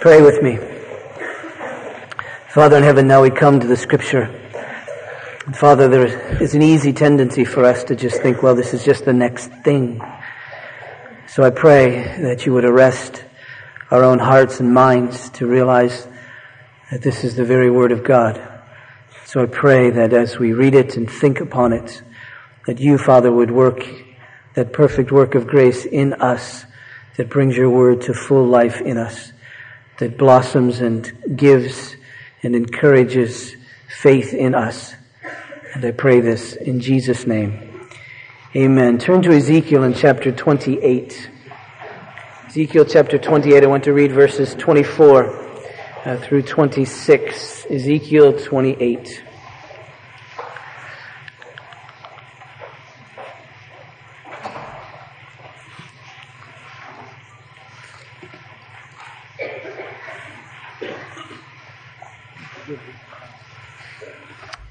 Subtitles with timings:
[0.00, 0.56] Pray with me.
[2.50, 4.26] Father in heaven, now we come to the scripture.
[5.54, 9.04] Father, there is an easy tendency for us to just think, well, this is just
[9.04, 10.00] the next thing.
[11.26, 13.24] So I pray that you would arrest
[13.90, 16.06] our own hearts and minds to realize
[16.92, 18.40] that this is the very word of God.
[19.24, 22.02] So I pray that as we read it and think upon it,
[22.68, 23.84] that you, Father, would work
[24.54, 26.66] that perfect work of grace in us
[27.16, 29.32] that brings your word to full life in us,
[29.98, 31.96] that blossoms and gives
[32.42, 33.56] and encourages
[33.88, 34.94] faith in us.
[35.74, 37.88] And I pray this in Jesus' name.
[38.56, 38.98] Amen.
[38.98, 41.30] Turn to Ezekiel in chapter 28.
[42.46, 45.48] Ezekiel chapter 28, I want to read verses 24
[46.04, 47.66] uh, through 26.
[47.70, 49.22] Ezekiel 28.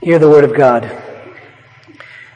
[0.08, 0.86] Hear the word of God.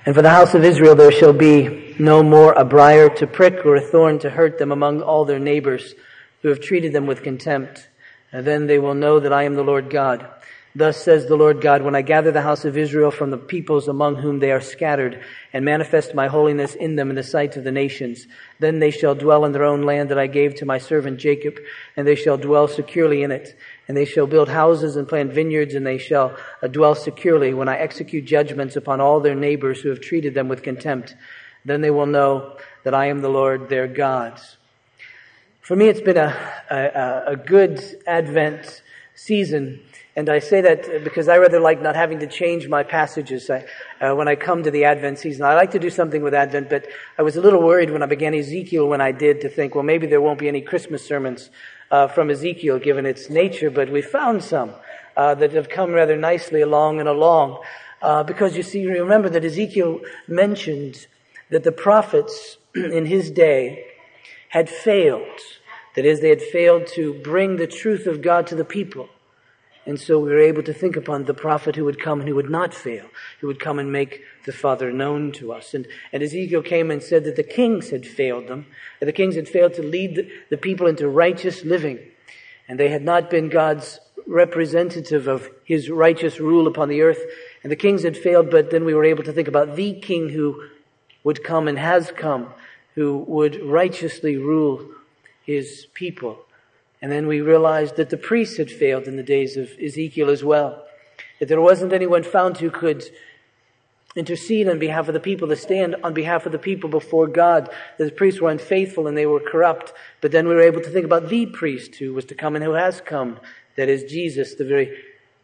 [0.05, 3.65] And for the house of Israel there shall be no more a briar to prick
[3.65, 5.95] or a thorn to hurt them among all their neighbors
[6.41, 7.87] who have treated them with contempt.
[8.33, 10.27] And then they will know that I am the Lord God.
[10.75, 13.89] Thus says the Lord God, when I gather the house of Israel from the peoples
[13.89, 17.65] among whom they are scattered, and manifest my holiness in them in the sight of
[17.65, 18.25] the nations,
[18.59, 21.57] then they shall dwell in their own land that I gave to my servant Jacob,
[21.97, 23.57] and they shall dwell securely in it.
[23.87, 27.67] And they shall build houses and plant vineyards, and they shall uh, dwell securely when
[27.67, 31.15] I execute judgments upon all their neighbors who have treated them with contempt.
[31.65, 34.39] Then they will know that I am the Lord their God.
[35.61, 38.81] For me, it's been a, a, a good Advent
[39.15, 39.81] season
[40.13, 43.65] and I say that because I rather like not having to change my passages I,
[44.01, 45.45] uh, when I come to the Advent season.
[45.45, 46.85] I like to do something with Advent, but
[47.17, 49.85] I was a little worried when I began Ezekiel when I did to think, well,
[49.85, 51.49] maybe there won't be any Christmas sermons
[51.91, 54.71] uh, from Ezekiel given its nature, but we found some
[55.15, 57.61] uh, that have come rather nicely along and along.
[58.01, 61.05] Uh, because you see, remember that Ezekiel mentioned
[61.49, 63.85] that the prophets in his day
[64.49, 65.39] had failed.
[65.95, 69.09] That is, they had failed to bring the truth of God to the people.
[69.85, 72.35] And so we were able to think upon the prophet who would come and who
[72.35, 73.05] would not fail,
[73.39, 75.73] who would come and make the Father known to us.
[75.73, 78.65] And, and Ezekiel came and said that the kings had failed them,
[78.99, 81.99] that the kings had failed to lead the, the people into righteous living,
[82.67, 87.21] and they had not been God's representative of his righteous rule upon the earth.
[87.63, 90.29] And the kings had failed, but then we were able to think about the king
[90.29, 90.63] who
[91.23, 92.47] would come and has come,
[92.95, 94.89] who would righteously rule
[95.43, 96.45] his people.
[97.01, 100.43] And then we realized that the priests had failed in the days of Ezekiel as
[100.43, 100.85] well.
[101.39, 103.03] That there wasn't anyone found who could
[104.15, 107.69] intercede on behalf of the people, to stand on behalf of the people before God.
[107.97, 109.93] The priests were unfaithful and they were corrupt.
[110.19, 112.63] But then we were able to think about the priest who was to come and
[112.63, 113.39] who has come.
[113.77, 114.95] That is Jesus, the very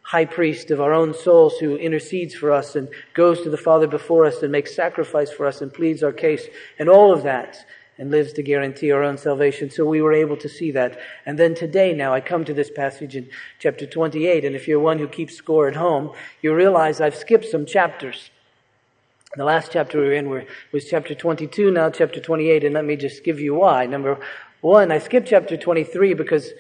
[0.02, 3.88] high priest of our own souls who intercedes for us and goes to the Father
[3.88, 6.48] before us and makes sacrifice for us and pleads our case.
[6.80, 7.66] And all of that
[7.98, 9.70] and lives to guarantee our own salvation.
[9.70, 11.00] So we were able to see that.
[11.26, 13.30] And then today now I come to this passage in
[13.60, 14.46] chapter 28.
[14.46, 16.12] And if you're one who keeps score at home,
[16.42, 18.30] you realize I've skipped some chapters.
[19.38, 22.64] The last chapter we were in was chapter 22, now chapter 28.
[22.64, 23.86] And let me just give you why.
[23.86, 24.20] Number
[24.62, 26.54] one, I skipped chapter 23 because,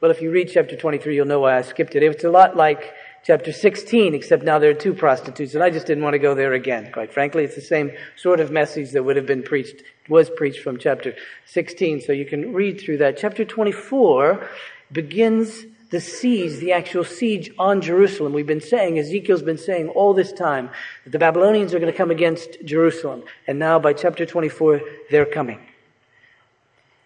[0.00, 2.04] well, if you read chapter 23, you'll know why I skipped it.
[2.04, 2.94] It's a lot like
[3.24, 6.32] chapter 16, except now there are two prostitutes, and I just didn't want to go
[6.36, 7.42] there again, quite frankly.
[7.42, 11.16] It's the same sort of message that would have been preached, was preached from chapter
[11.46, 13.16] 16, so you can read through that.
[13.16, 14.48] Chapter 24
[14.92, 18.32] begins the siege, the actual siege on Jerusalem.
[18.32, 20.70] We've been saying, Ezekiel's been saying all this time,
[21.04, 24.80] that the Babylonians are going to come against Jerusalem, and now by chapter 24,
[25.10, 25.60] they're coming.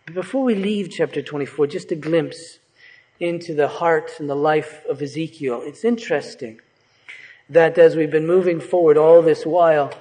[0.05, 2.61] But before we leave chapter 24, just a glimpse
[3.19, 5.63] into the heart and the life of Ezekiel.
[5.65, 6.61] It's interesting
[7.51, 9.93] that as we've been moving forward all this while,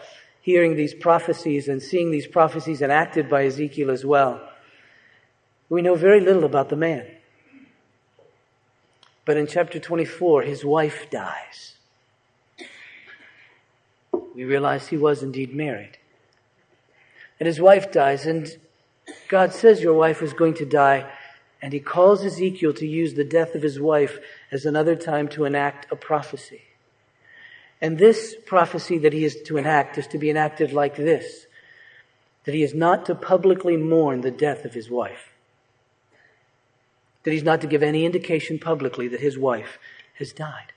[0.41, 4.47] hearing these prophecies and seeing these prophecies enacted by Ezekiel as well,
[5.69, 7.14] we know very little about the man.
[9.25, 11.75] But in chapter 24, his wife dies.
[14.33, 15.97] We realize he was indeed married.
[17.39, 18.55] And his wife dies, and
[19.27, 21.09] God says your wife is going to die
[21.65, 24.19] and he calls Ezekiel to use the death of his wife
[24.51, 26.61] as another time to enact a prophecy.
[27.81, 31.47] And this prophecy that he is to enact is to be enacted like this
[32.43, 35.33] that he is not to publicly mourn the death of his wife,
[37.25, 39.77] that he's not to give any indication publicly that his wife
[40.19, 40.71] has died.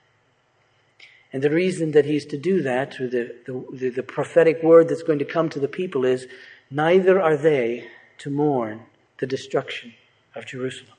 [1.32, 3.34] And the reason that he's to do that, through the,
[3.72, 6.26] the, the prophetic word that's going to come to the people, is
[6.70, 7.86] neither are they
[8.18, 8.80] to mourn
[9.18, 9.92] the destruction
[10.34, 10.94] of Jerusalem.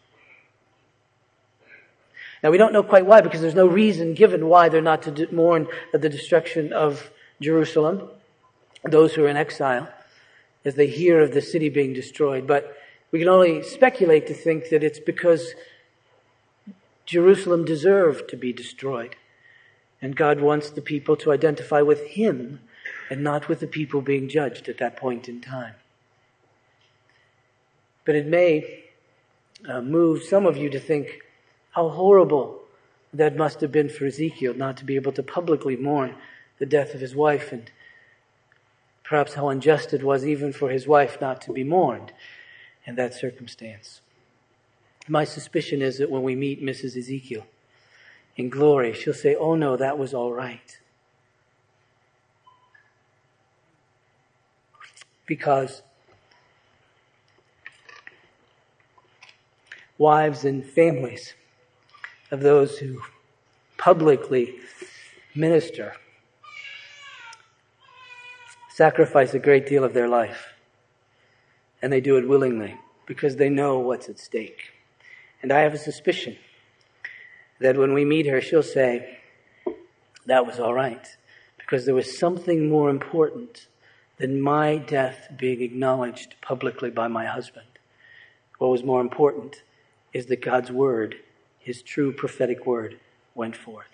[2.43, 5.27] Now we don't know quite why because there's no reason given why they're not to
[5.33, 7.09] mourn the destruction of
[7.41, 8.07] Jerusalem,
[8.83, 9.89] those who are in exile,
[10.63, 12.45] as they hear of the city being destroyed.
[12.45, 12.77] But
[13.11, 15.53] we can only speculate to think that it's because
[17.05, 19.15] Jerusalem deserved to be destroyed.
[20.01, 22.59] And God wants the people to identify with Him
[23.09, 25.73] and not with the people being judged at that point in time.
[28.05, 28.83] But it may
[29.67, 31.21] uh, move some of you to think
[31.71, 32.61] how horrible
[33.13, 36.15] that must have been for Ezekiel not to be able to publicly mourn
[36.59, 37.71] the death of his wife and
[39.03, 42.11] perhaps how unjust it was even for his wife not to be mourned
[42.95, 44.01] that circumstance.
[45.07, 46.95] My suspicion is that when we meet Mrs.
[46.97, 47.45] Ezekiel
[48.35, 50.77] in glory, she'll say, Oh no, that was all right.
[55.25, 55.81] Because
[59.97, 61.33] wives and families
[62.31, 63.01] of those who
[63.77, 64.55] publicly
[65.35, 65.93] minister
[68.69, 70.53] sacrifice a great deal of their life.
[71.81, 74.73] And they do it willingly because they know what's at stake.
[75.41, 76.37] And I have a suspicion
[77.59, 79.19] that when we meet her, she'll say,
[80.25, 81.07] That was all right.
[81.57, 83.67] Because there was something more important
[84.17, 87.67] than my death being acknowledged publicly by my husband.
[88.57, 89.63] What was more important
[90.13, 91.15] is that God's word,
[91.59, 92.99] his true prophetic word,
[93.35, 93.87] went forth.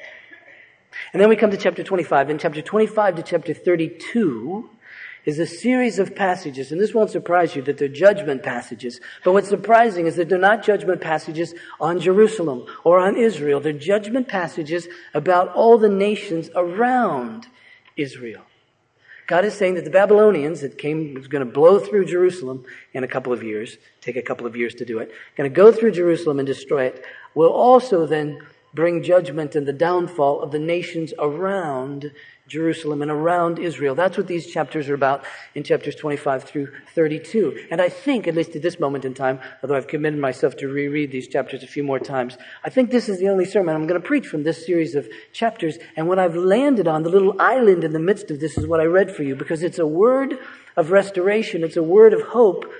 [1.14, 2.30] And then we come to chapter 25.
[2.30, 4.70] In chapter 25 to chapter 32,
[5.25, 9.00] is a series of passages, and this won't surprise you that they're judgment passages.
[9.24, 13.60] But what's surprising is that they're not judgment passages on Jerusalem or on Israel.
[13.60, 17.48] They're judgment passages about all the nations around
[17.98, 18.44] Israel.
[19.27, 22.63] God is saying that the Babylonians that came was going to blow through Jerusalem
[22.94, 25.56] in a couple of years, take a couple of years to do it, going to
[25.56, 28.39] go through Jerusalem and destroy it, will also then
[28.75, 32.12] bring judgment and the downfall of the nations around
[32.48, 33.96] Jerusalem and around Israel.
[33.96, 35.26] That's what these chapters are about
[35.56, 37.68] in chapters 25 through 32.
[37.72, 40.68] And I think, at least at this moment in time, although I've committed myself to
[40.68, 43.88] reread these chapters a few more times, I think this is the only sermon I'm
[43.88, 45.80] going to preach from this series of chapters.
[45.98, 48.80] And what I've landed on, the little island in the midst of this, is what
[48.80, 50.38] I read for you because it's a word
[50.78, 51.64] of restoration.
[51.64, 52.72] It's a word of hope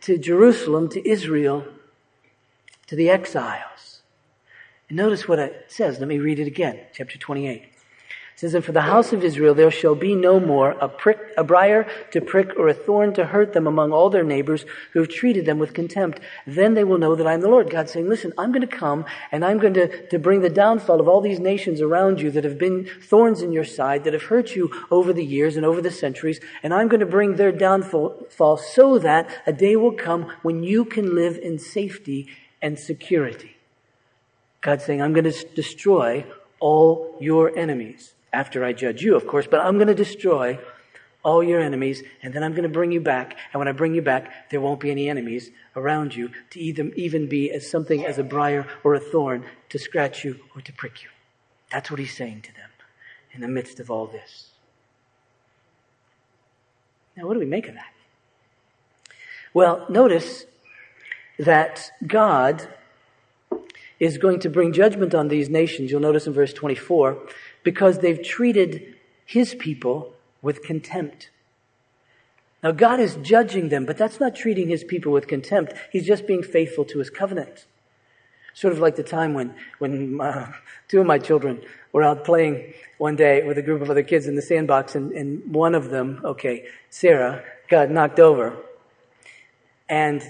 [0.00, 1.64] to Jerusalem, to Israel,
[2.88, 4.02] to the exiles.
[4.88, 6.00] And notice what it says.
[6.00, 6.80] Let me read it again.
[6.92, 7.77] Chapter 28
[8.38, 11.42] says, And for the house of Israel there shall be no more a prick, a
[11.42, 15.08] briar to prick or a thorn to hurt them among all their neighbors who have
[15.08, 16.20] treated them with contempt.
[16.46, 17.68] Then they will know that I am the Lord.
[17.68, 21.00] God saying, listen, I'm going to come and I'm going to, to bring the downfall
[21.00, 24.22] of all these nations around you that have been thorns in your side, that have
[24.22, 27.50] hurt you over the years and over the centuries, and I'm going to bring their
[27.50, 32.28] downfall so that a day will come when you can live in safety
[32.62, 33.56] and security.
[34.60, 36.24] God saying, I'm going to destroy
[36.60, 40.58] all your enemies after I judge you, of course, but I'm going to destroy
[41.24, 43.36] all your enemies, and then I'm going to bring you back.
[43.52, 47.28] And when I bring you back, there won't be any enemies around you to even
[47.28, 51.02] be as something as a briar or a thorn to scratch you or to prick
[51.02, 51.08] you.
[51.70, 52.70] That's what he's saying to them
[53.32, 54.50] in the midst of all this.
[57.16, 57.92] Now, what do we make of that?
[59.52, 60.46] Well, notice
[61.38, 62.68] that God
[63.98, 65.90] is going to bring judgment on these nations.
[65.90, 67.18] You'll notice in verse 24
[67.68, 68.94] because they've treated
[69.26, 71.28] his people with contempt.
[72.62, 75.74] Now God is judging them, but that's not treating his people with contempt.
[75.92, 77.66] He's just being faithful to his covenant.
[78.54, 80.50] Sort of like the time when, when uh,
[80.88, 81.60] two of my children
[81.92, 85.12] were out playing one day with a group of other kids in the sandbox and,
[85.12, 88.56] and one of them, okay, Sarah, got knocked over.
[89.90, 90.22] And,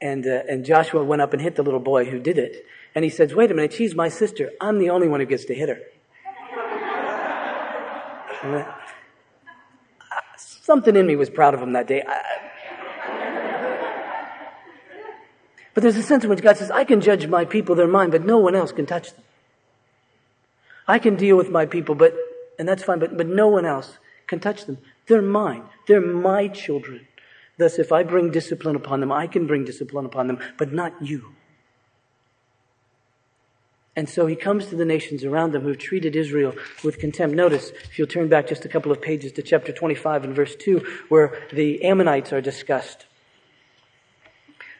[0.00, 2.66] and, uh, and Joshua went up and hit the little boy who did it.
[2.96, 4.50] And he says, wait a minute, she's my sister.
[4.60, 5.78] I'm the only one who gets to hit her.
[10.36, 12.02] Something in me was proud of him that day.
[15.74, 18.10] But there's a sense in which God says, I can judge my people, they're mine,
[18.10, 19.24] but no one else can touch them.
[20.88, 22.14] I can deal with my people, but,
[22.58, 24.78] and that's fine, but, but no one else can touch them.
[25.06, 25.62] They're mine.
[25.86, 27.06] They're my children.
[27.58, 30.94] Thus, if I bring discipline upon them, I can bring discipline upon them, but not
[31.00, 31.34] you.
[33.96, 36.54] And so he comes to the nations around them who've treated Israel
[36.84, 37.34] with contempt.
[37.34, 40.54] Notice, if you'll turn back just a couple of pages to chapter 25 and verse
[40.56, 43.06] 2, where the Ammonites are discussed.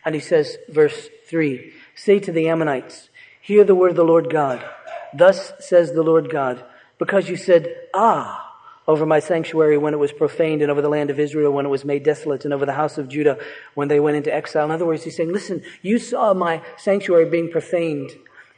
[0.04, 3.08] And he says, verse 3, Say to the Ammonites,
[3.40, 4.64] Hear the word of the Lord God.
[5.12, 6.64] Thus says the Lord God,
[6.98, 8.46] because you said, Ah,
[8.86, 11.70] over my sanctuary when it was profaned and over the land of Israel when it
[11.70, 13.38] was made desolate and over the house of Judah
[13.74, 14.64] when they went into exile.
[14.64, 18.10] In other words, he's saying, listen, you saw my sanctuary being profaned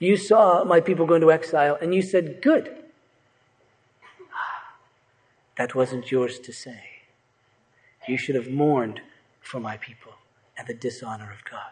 [0.03, 2.75] You saw my people go into exile and you said, good.
[5.57, 6.81] That wasn't yours to say.
[8.09, 9.01] You should have mourned
[9.41, 10.15] for my people
[10.59, 11.71] and the dishonor of God.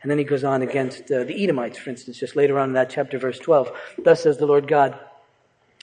[0.00, 2.74] And then he goes on against uh, the Edomites, for instance, just later on in
[2.74, 3.72] that chapter, verse 12.
[3.98, 4.96] Thus says the Lord God,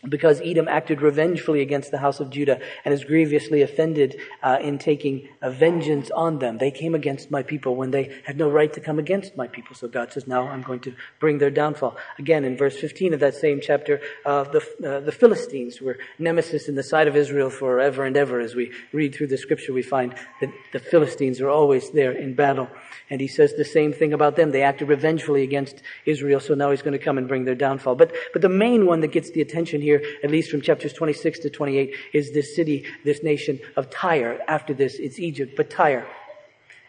[0.07, 4.77] because Edom acted revengefully against the house of Judah and is grievously offended uh, in
[4.77, 6.57] taking a vengeance on them.
[6.57, 9.75] They came against my people when they had no right to come against my people.
[9.75, 11.97] So God says, now I'm going to bring their downfall.
[12.17, 16.69] Again, in verse 15 of that same chapter, uh, the, uh, the Philistines were nemesis
[16.69, 18.39] in the sight of Israel forever and ever.
[18.39, 22.35] As we read through the scripture, we find that the Philistines are always there in
[22.35, 22.69] battle.
[23.09, 24.51] And he says the same thing about them.
[24.51, 27.95] They acted revengefully against Israel, so now he's going to come and bring their downfall.
[27.95, 31.39] But, but the main one that gets the attention here, at least from chapters 26
[31.39, 34.39] to 28, is this city, this nation of Tyre.
[34.47, 36.07] After this, it's Egypt, but Tyre.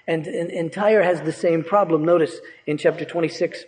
[0.07, 2.04] And, and, and Tyre has the same problem.
[2.04, 3.64] Notice in chapter 26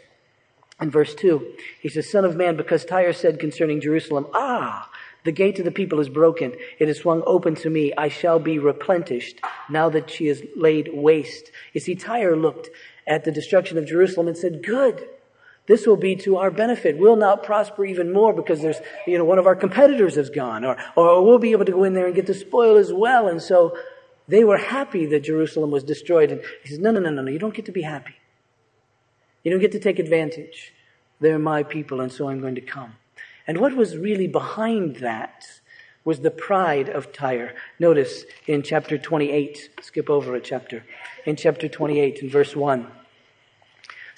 [0.80, 4.90] and verse 2, he says, Son of man, because Tyre said concerning Jerusalem, Ah,
[5.24, 6.52] the gate of the people is broken.
[6.80, 7.92] It is swung open to me.
[7.96, 11.52] I shall be replenished now that she is laid waste.
[11.72, 12.70] You see, Tyre looked
[13.06, 15.08] at the destruction of Jerusalem and said, good.
[15.66, 16.98] This will be to our benefit.
[16.98, 20.64] We'll not prosper even more because there's, you know, one of our competitors has gone
[20.64, 23.28] or, or we'll be able to go in there and get the spoil as well.
[23.28, 23.76] And so
[24.26, 26.32] they were happy that Jerusalem was destroyed.
[26.32, 27.30] And he says, no, no, no, no, no.
[27.30, 28.14] You don't get to be happy.
[29.44, 30.72] You don't get to take advantage.
[31.20, 32.94] They're my people and so I'm going to come.
[33.46, 35.46] And what was really behind that
[36.04, 37.54] was the pride of Tyre.
[37.78, 40.84] Notice in chapter 28, skip over a chapter,
[41.24, 42.90] in chapter 28 in verse 1.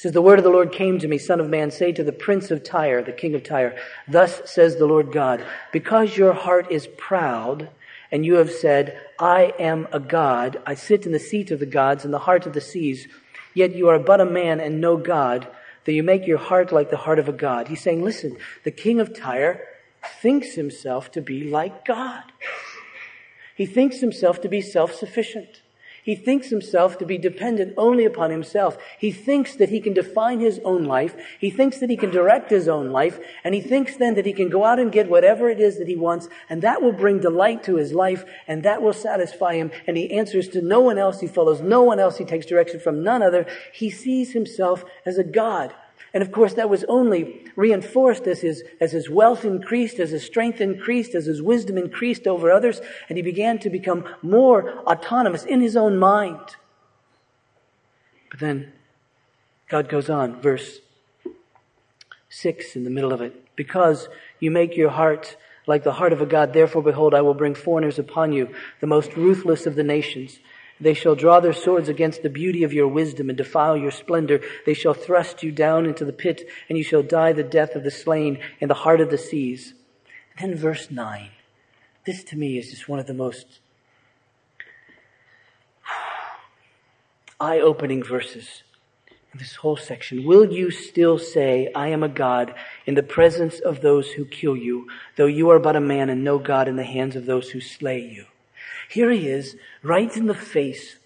[0.05, 2.13] Says, The word of the Lord came to me, Son of man, say to the
[2.13, 3.75] prince of Tyre, the king of Tyre,
[4.07, 5.43] Thus says the Lord God,
[5.73, 7.71] because your heart is proud,
[8.13, 11.65] and you have said, I am a God, I sit in the seat of the
[11.65, 13.09] gods in the heart of the seas,
[13.55, 15.49] yet you are but a man and no God,
[15.87, 17.69] that you make your heart like the heart of a God.
[17.69, 19.67] He's saying, listen, the king of Tyre
[20.21, 22.25] thinks himself to be like God.
[23.57, 25.63] He thinks himself to be self-sufficient.
[26.05, 28.77] He thinks himself to be dependent only upon himself.
[28.99, 31.17] He thinks that he can define his own life.
[31.41, 33.19] He thinks that he can direct his own life.
[33.43, 35.89] And he thinks then that he can go out and get whatever it is that
[35.89, 36.29] he wants.
[36.51, 38.27] And that will bring delight to his life.
[38.47, 39.71] And that will satisfy him.
[39.87, 41.21] And he answers to no one else.
[41.21, 42.19] He follows no one else.
[42.19, 43.47] He takes direction from none other.
[43.73, 45.73] He sees himself as a God.
[46.13, 50.25] And of course, that was only reinforced as his, as his wealth increased, as his
[50.25, 55.45] strength increased, as his wisdom increased over others, and he began to become more autonomous
[55.45, 56.57] in his own mind.
[58.31, 58.73] But then
[59.69, 60.81] God goes on, verse
[62.29, 63.57] 6 in the middle of it.
[63.57, 64.09] Because
[64.39, 65.37] you make your heart
[65.67, 68.87] like the heart of a God, therefore behold, I will bring foreigners upon you, the
[68.87, 70.39] most ruthless of the nations.
[70.81, 74.41] They shall draw their swords against the beauty of your wisdom and defile your splendor.
[74.67, 77.85] They shall thrust you down into the pit, and you shall die the death of
[77.85, 79.75] the slain in the heart of the seas.
[80.37, 81.31] And then verse 9.
[82.05, 83.61] This to me is just one of the most
[87.41, 88.65] eye opening verses
[89.33, 90.25] in this whole section.
[90.25, 92.55] Will you still say, I am a God
[92.85, 96.25] in the presence of those who kill you, though you are but a man and
[96.25, 98.27] no God in the hands of those who slay you?
[98.89, 100.97] Here he is, right in the face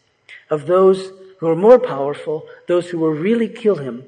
[0.51, 4.05] of those who are more powerful, those who will really kill him.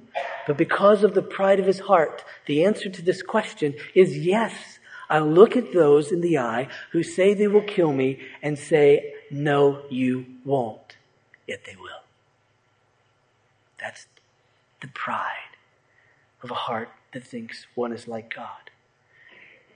[0.46, 4.78] But because of the pride of his heart, the answer to this question is yes.
[5.08, 9.14] I'll look at those in the eye who say they will kill me and say,
[9.30, 10.96] no, you won't.
[11.46, 12.02] Yet they will.
[13.80, 14.06] That's
[14.80, 15.56] the pride
[16.42, 18.70] of a heart that thinks one is like God.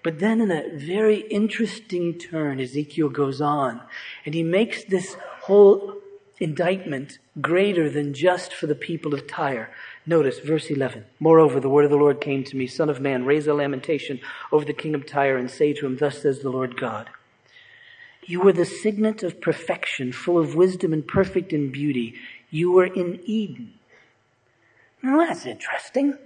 [0.04, 3.80] But then in a very interesting turn, Ezekiel goes on
[4.26, 5.96] and he makes this whole
[6.38, 9.70] indictment greater than just for the people of Tyre.
[10.04, 11.06] Notice verse 11.
[11.18, 14.20] Moreover, the word of the Lord came to me, Son of man, raise a lamentation
[14.52, 17.08] over the king of Tyre and say to him, Thus says the Lord God.
[18.26, 22.14] You were the signet of perfection, full of wisdom and perfect in beauty.
[22.50, 23.72] You were in Eden.
[25.02, 26.18] Now that's interesting.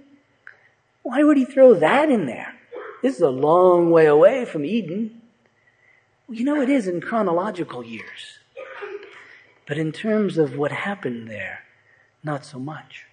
[1.03, 2.58] Why would he throw that in there?
[3.01, 5.21] This is a long way away from Eden.
[6.27, 8.39] You know, it is in chronological years.
[9.67, 11.61] But in terms of what happened there,
[12.23, 13.05] not so much.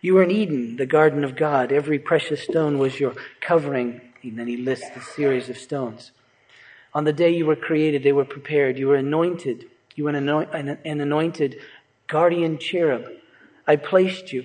[0.00, 1.72] You were in Eden, the garden of God.
[1.72, 4.00] Every precious stone was your covering.
[4.22, 6.12] And then he lists a series of stones.
[6.94, 8.78] On the day you were created, they were prepared.
[8.78, 9.66] You were anointed.
[9.96, 11.60] You were an anointed
[12.06, 13.06] guardian cherub.
[13.66, 14.44] I placed you.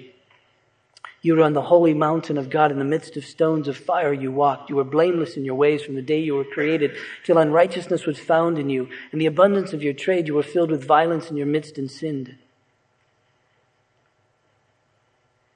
[1.23, 4.11] You were on the holy mountain of God in the midst of stones of fire
[4.11, 4.69] you walked.
[4.69, 8.19] You were blameless in your ways from the day you were created till unrighteousness was
[8.19, 8.89] found in you.
[9.13, 11.89] In the abundance of your trade you were filled with violence in your midst and
[11.89, 12.35] sinned.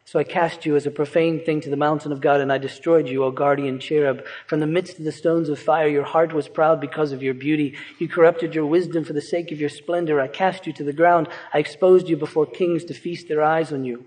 [0.06, 2.58] So I cast you as a profane thing to the mountain of God, and I
[2.58, 4.24] destroyed you, O guardian cherub.
[4.46, 7.34] From the midst of the stones of fire, your heart was proud because of your
[7.34, 7.76] beauty.
[8.00, 10.22] You corrupted your wisdom for the sake of your splendor.
[10.22, 11.28] I cast you to the ground.
[11.54, 14.06] I exposed you before kings to feast their eyes on you.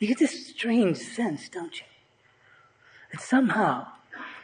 [0.00, 1.86] You get this strange sense, don't you?
[3.12, 3.86] That somehow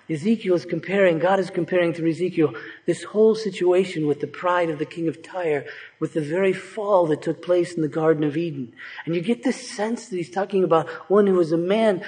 [0.09, 4.79] Ezekiel is comparing, God is comparing through Ezekiel this whole situation with the pride of
[4.79, 5.65] the king of Tyre,
[5.99, 8.73] with the very fall that took place in the Garden of Eden.
[9.05, 12.05] And you get this sense that he's talking about one who was a man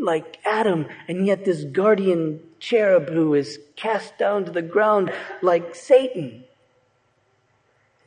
[0.00, 5.74] like Adam, and yet this guardian cherub who is cast down to the ground like
[5.74, 6.44] Satan.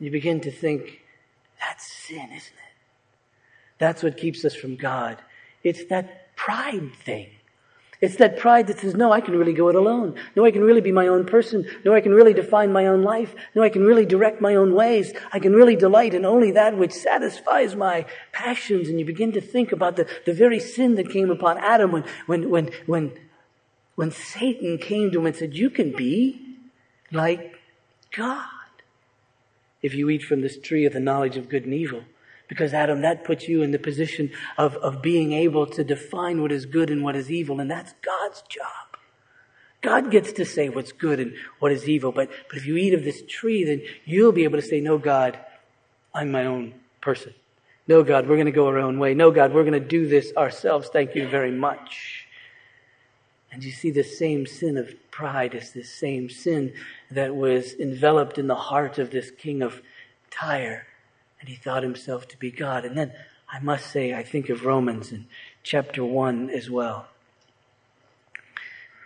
[0.00, 1.02] You begin to think,
[1.60, 2.67] that's sin, isn't it?
[3.78, 5.18] That's what keeps us from God.
[5.62, 7.30] It's that pride thing.
[8.00, 10.14] It's that pride that says, no, I can really go it alone.
[10.36, 11.68] No, I can really be my own person.
[11.84, 13.34] No, I can really define my own life.
[13.56, 15.12] No, I can really direct my own ways.
[15.32, 18.88] I can really delight in only that which satisfies my passions.
[18.88, 22.04] And you begin to think about the, the very sin that came upon Adam when,
[22.26, 23.18] when, when, when,
[23.96, 26.40] when Satan came to him and said, you can be
[27.10, 27.58] like
[28.16, 28.46] God
[29.82, 32.04] if you eat from this tree of the knowledge of good and evil.
[32.48, 36.50] Because Adam, that puts you in the position of, of being able to define what
[36.50, 38.96] is good and what is evil, and that's God's job.
[39.80, 42.94] God gets to say what's good and what is evil, but, but if you eat
[42.94, 45.38] of this tree, then you'll be able to say, no, God,
[46.14, 47.34] I'm my own person.
[47.86, 49.14] No, God, we're going to go our own way.
[49.14, 50.88] No, God, we're going to do this ourselves.
[50.88, 52.26] Thank you very much.
[53.52, 56.74] And you see the same sin of pride is this same sin
[57.10, 59.80] that was enveloped in the heart of this king of
[60.30, 60.87] Tyre
[61.40, 62.84] and he thought himself to be God.
[62.84, 63.12] And then
[63.50, 65.26] I must say, I think of Romans in
[65.62, 67.06] chapter 1 as well,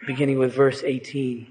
[0.06, 1.46] beginning with verse 18.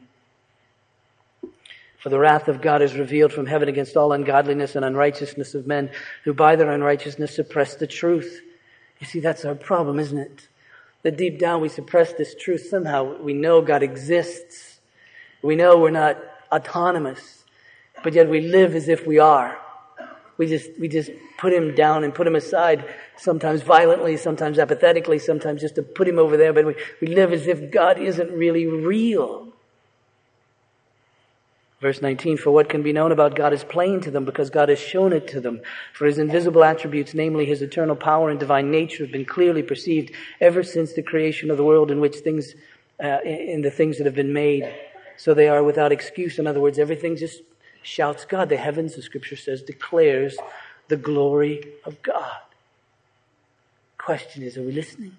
[2.00, 5.68] For the wrath of God is revealed from heaven against all ungodliness and unrighteousness of
[5.68, 5.92] men
[6.24, 8.42] who by their unrighteousness suppress the truth.
[9.00, 10.48] You see, that's our problem, isn't it?
[11.04, 12.68] That deep down we suppress this truth.
[12.68, 14.80] Somehow we know God exists.
[15.44, 16.18] We know we're not
[16.52, 17.44] autonomous,
[18.04, 19.61] but yet we live as if we are.
[20.42, 22.84] We just, we just put him down and put him aside,
[23.16, 27.32] sometimes violently, sometimes apathetically, sometimes just to put him over there, but we, we live
[27.32, 29.50] as if God isn't really real.
[31.80, 34.70] Verse 19, for what can be known about God is plain to them because God
[34.70, 35.62] has shown it to them.
[35.94, 40.12] For his invisible attributes, namely his eternal power and divine nature, have been clearly perceived
[40.40, 42.56] ever since the creation of the world in which things,
[43.00, 44.74] uh, in the things that have been made.
[45.18, 46.40] So they are without excuse.
[46.40, 47.44] In other words, everything just
[47.82, 48.50] shouts God.
[48.50, 50.38] The heavens, the scripture says, declares
[50.88, 52.42] the glory of God.
[53.98, 55.18] Question is, are we listening?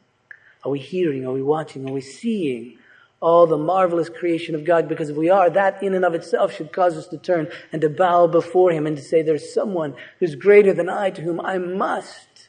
[0.64, 1.26] Are we hearing?
[1.26, 1.88] Are we watching?
[1.88, 2.78] Are we seeing
[3.20, 4.88] all the marvelous creation of God?
[4.88, 7.80] Because if we are, that in and of itself should cause us to turn and
[7.82, 11.40] to bow before Him and to say, there's someone who's greater than I to whom
[11.40, 12.48] I must,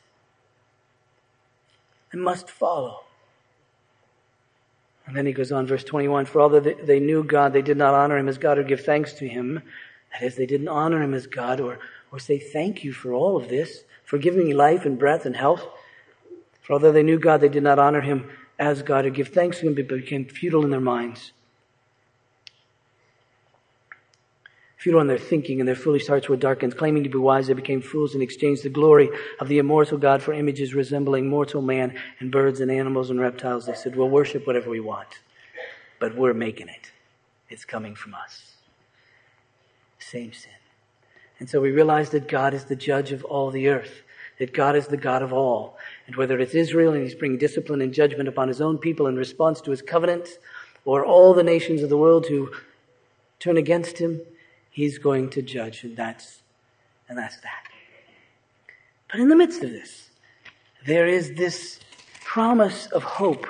[2.11, 3.01] I must follow.
[5.05, 7.93] And then he goes on, verse 21, for although they knew God, they did not
[7.93, 9.61] honor him as God or give thanks to him,
[10.13, 11.79] that is, they didn't honor him as God or,
[12.11, 15.35] or say thank you for all of this, for giving me life and breath and
[15.35, 15.65] health.
[16.61, 19.59] For although they knew God, they did not honor him as God or give thanks
[19.59, 21.31] to him, but became futile in their minds.
[24.77, 26.77] Futile in their thinking, and their foolish hearts were darkened.
[26.77, 30.21] Claiming to be wise, they became fools and exchanged the glory of the immortal God
[30.21, 33.65] for images resembling mortal man and birds and animals and reptiles.
[33.65, 35.07] They said, We'll worship whatever we want,
[35.99, 36.91] but we're making it.
[37.49, 38.52] It's coming from us
[40.13, 40.51] same sin.
[41.39, 44.03] And so we realize that God is the judge of all the earth,
[44.37, 45.77] that God is the God of all.
[46.05, 49.15] And whether it's Israel and he's bringing discipline and judgment upon his own people in
[49.15, 50.29] response to his covenant,
[50.85, 52.51] or all the nations of the world who
[53.39, 54.21] turn against him,
[54.69, 55.83] he's going to judge.
[55.83, 56.43] And that's,
[57.09, 57.63] and that's that.
[59.11, 60.09] But in the midst of this,
[60.85, 61.79] there is this
[62.23, 63.47] promise of hope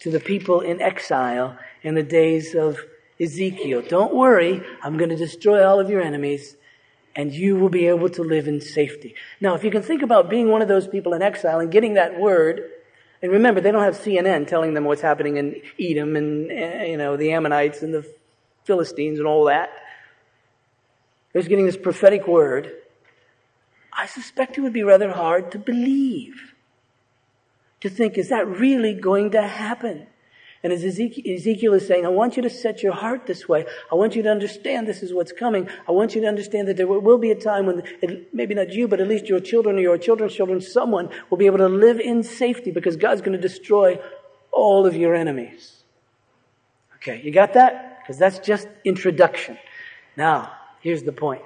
[0.00, 2.78] to the people in exile in the days of
[3.20, 6.56] Ezekiel, don't worry, I'm going to destroy all of your enemies
[7.16, 9.14] and you will be able to live in safety.
[9.40, 11.94] Now, if you can think about being one of those people in exile and getting
[11.94, 12.70] that word,
[13.22, 16.96] and remember, they don't have CNN telling them what's happening in Edom and, eh, you
[16.96, 18.06] know, the Ammonites and the
[18.64, 19.70] Philistines and all that.
[21.32, 22.72] They're just getting this prophetic word.
[23.92, 26.54] I suspect it would be rather hard to believe.
[27.80, 30.06] To think, is that really going to happen?
[30.64, 33.64] And as Ezekiel is saying, I want you to set your heart this way.
[33.92, 35.68] I want you to understand this is what's coming.
[35.86, 37.82] I want you to understand that there will be a time when,
[38.32, 41.46] maybe not you, but at least your children or your children's children, someone will be
[41.46, 44.00] able to live in safety because God's going to destroy
[44.50, 45.84] all of your enemies.
[46.96, 48.00] Okay, you got that?
[48.00, 49.58] Because that's just introduction.
[50.16, 50.50] Now,
[50.80, 51.42] here's the point.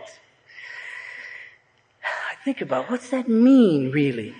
[2.04, 4.34] I think about what's that mean, really?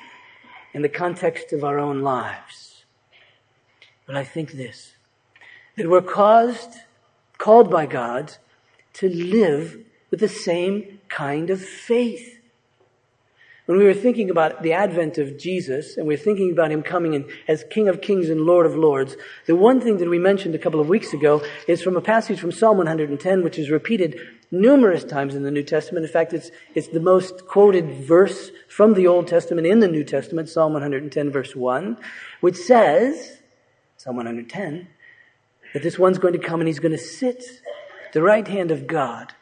[0.74, 2.77] in the context of our own lives.
[4.08, 4.94] But I think this,
[5.76, 6.70] that we're caused,
[7.36, 8.36] called by God
[8.94, 9.76] to live
[10.10, 12.40] with the same kind of faith.
[13.66, 16.82] When we were thinking about the advent of Jesus and we are thinking about him
[16.82, 20.18] coming in as King of Kings and Lord of Lords, the one thing that we
[20.18, 23.68] mentioned a couple of weeks ago is from a passage from Psalm 110, which is
[23.68, 24.18] repeated
[24.50, 26.06] numerous times in the New Testament.
[26.06, 30.02] In fact, it's, it's the most quoted verse from the Old Testament in the New
[30.02, 31.98] Testament, Psalm 110 verse 1,
[32.40, 33.37] which says,
[33.98, 34.86] Psalm 110,
[35.74, 37.42] that this one's going to come and he's going to sit
[38.06, 39.34] at the right hand of God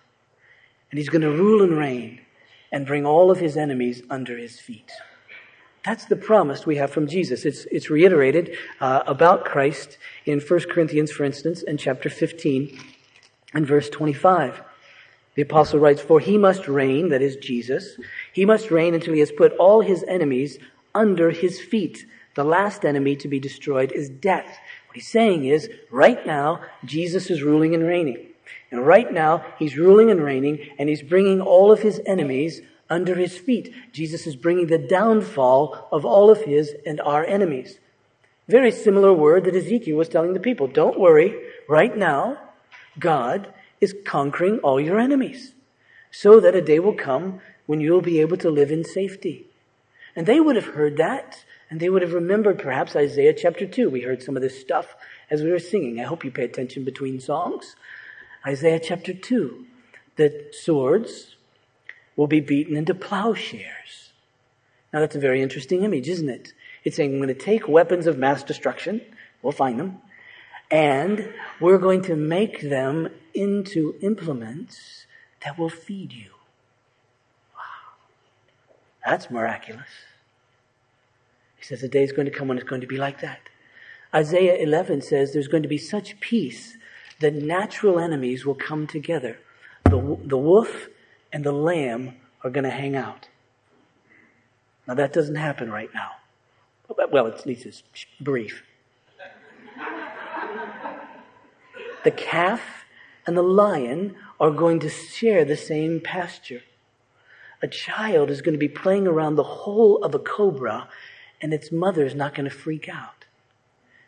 [0.90, 2.22] and he's going to rule and reign
[2.72, 4.90] and bring all of his enemies under his feet.
[5.84, 7.44] That's the promise we have from Jesus.
[7.44, 12.80] It's, it's reiterated uh, about Christ in 1 Corinthians, for instance, in chapter 15
[13.52, 14.62] and verse 25.
[15.34, 17.98] The apostle writes, For he must reign, that is Jesus,
[18.32, 20.58] he must reign until he has put all his enemies
[20.94, 22.06] under his feet.
[22.36, 24.58] The last enemy to be destroyed is death.
[24.86, 28.18] What he's saying is, right now, Jesus is ruling and reigning.
[28.70, 33.14] And right now, he's ruling and reigning, and he's bringing all of his enemies under
[33.14, 33.74] his feet.
[33.90, 37.78] Jesus is bringing the downfall of all of his and our enemies.
[38.48, 40.68] Very similar word that Ezekiel was telling the people.
[40.68, 41.34] Don't worry.
[41.68, 42.38] Right now,
[42.98, 45.54] God is conquering all your enemies
[46.10, 49.46] so that a day will come when you'll be able to live in safety.
[50.14, 53.90] And they would have heard that and they would have remembered perhaps Isaiah chapter 2.
[53.90, 54.94] We heard some of this stuff
[55.30, 56.00] as we were singing.
[56.00, 57.74] I hope you pay attention between songs.
[58.46, 59.66] Isaiah chapter 2,
[60.16, 61.36] that swords
[62.14, 64.12] will be beaten into plowshares.
[64.92, 66.52] Now that's a very interesting image, isn't it?
[66.84, 69.00] It's saying I'm going to take weapons of mass destruction,
[69.42, 69.98] we'll find them,
[70.70, 75.06] and we're going to make them into implements
[75.44, 76.30] that will feed you.
[77.54, 77.94] Wow.
[79.04, 79.88] That's miraculous.
[81.66, 83.48] Says the day is going to come when it's going to be like that.
[84.14, 86.76] Isaiah 11 says there's going to be such peace
[87.18, 89.38] that natural enemies will come together.
[89.82, 90.86] The, the wolf
[91.32, 93.26] and the lamb are going to hang out.
[94.86, 96.12] Now that doesn't happen right now.
[97.10, 97.82] Well, at least it's
[98.20, 98.62] brief.
[102.04, 102.60] The calf
[103.26, 106.62] and the lion are going to share the same pasture.
[107.60, 110.88] A child is going to be playing around the hole of a cobra
[111.40, 113.24] and its mother is not going to freak out.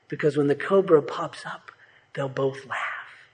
[0.08, 1.70] Because when the cobra pops up,
[2.14, 3.28] they'll both laugh.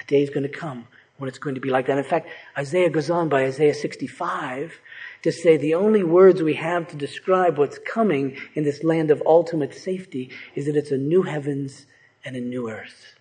[0.00, 1.98] A day is going to come when it's going to be like that.
[1.98, 4.80] In fact, Isaiah goes on by Isaiah 65
[5.22, 9.22] to say the only words we have to describe what's coming in this land of
[9.24, 11.86] ultimate safety is that it's a new heavens
[12.24, 13.14] and a new earth.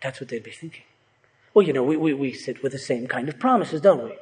[0.00, 0.84] That's what they'd be thinking.
[1.54, 4.16] Well, you know, we, we, we sit with the same kind of promises, don't we?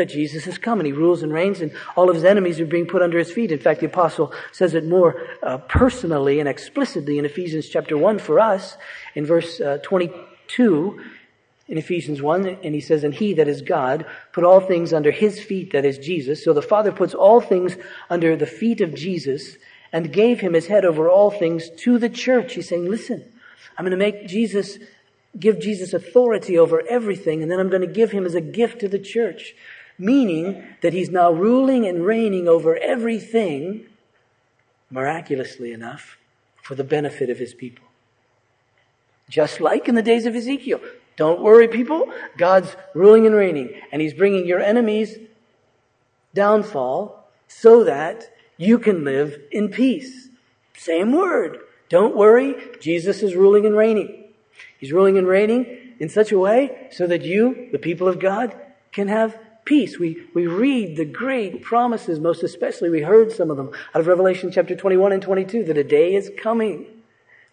[0.00, 2.64] That Jesus has come and he rules and reigns and all of his enemies are
[2.64, 3.52] being put under his feet.
[3.52, 8.18] In fact, the apostle says it more uh, personally and explicitly in Ephesians chapter 1
[8.18, 8.78] for us
[9.14, 10.98] in verse uh, 22
[11.68, 15.10] in Ephesians 1 and he says, and he that is God put all things under
[15.10, 16.42] his feet, that is Jesus.
[16.42, 17.76] So the Father puts all things
[18.08, 19.58] under the feet of Jesus
[19.92, 22.54] and gave him his head over all things to the church.
[22.54, 23.22] He's saying, listen,
[23.76, 24.78] I'm going to make Jesus
[25.38, 28.80] give Jesus authority over everything, and then I'm going to give him as a gift
[28.80, 29.54] to the church
[30.00, 33.86] meaning that he's now ruling and reigning over everything,
[34.90, 36.16] miraculously enough,
[36.62, 37.84] for the benefit of his people.
[39.28, 40.80] Just like in the days of Ezekiel.
[41.16, 42.10] Don't worry, people.
[42.38, 45.18] God's ruling and reigning, and he's bringing your enemies
[46.34, 50.28] downfall so that you can live in peace.
[50.76, 51.58] Same word.
[51.90, 52.56] Don't worry.
[52.80, 54.24] Jesus is ruling and reigning.
[54.78, 58.56] He's ruling and reigning in such a way so that you, the people of God,
[58.92, 59.98] can have peace.
[59.98, 64.06] We, we read the great promises, most especially we heard some of them out of
[64.06, 66.86] Revelation chapter 21 and 22, that a day is coming